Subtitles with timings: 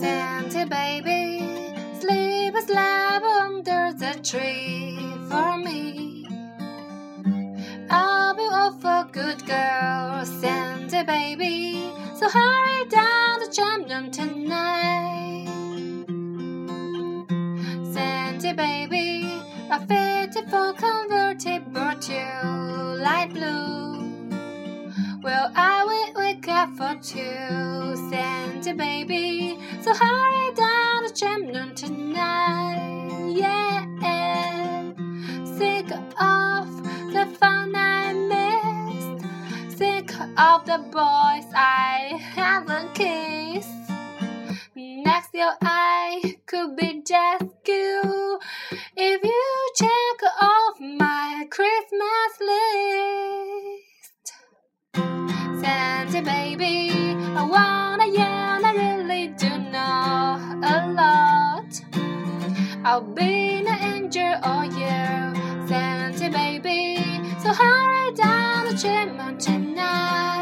[0.00, 1.40] Santa baby,
[2.00, 4.96] sleep a slab under the tree
[5.28, 6.26] for me.
[7.90, 11.92] I'll be off a good girl, Santa baby.
[12.18, 15.46] So hurry down to Champion tonight.
[17.92, 23.84] Santa baby, a fitful convertible to light blue.
[25.22, 25.52] Well.
[25.54, 25.75] I?
[26.66, 29.56] Up for two, Santa baby.
[29.82, 33.34] So hurry down the chimney tonight.
[33.36, 33.84] Yeah,
[35.44, 36.66] sick of
[37.12, 39.78] the fun I missed.
[39.78, 43.68] Sick of the boys I haven't kissed.
[44.74, 48.40] Next year I could be just you
[48.96, 50.05] if you check
[56.26, 61.72] baby, I wanna yeah, I really do know a lot.
[62.84, 65.32] I'll be an angel all year,
[65.68, 66.98] Santa baby.
[67.42, 70.35] So hurry down the chimney tonight.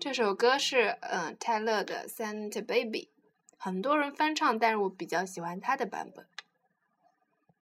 [0.00, 3.10] 这首歌是嗯泰勒的《Santa Baby》，
[3.58, 6.26] 很多人翻唱，但是我比较喜欢他的版本。